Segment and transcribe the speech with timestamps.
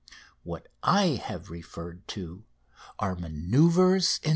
[0.41, 2.43] What I have referred to
[2.97, 4.29] are manoeuvres in the air.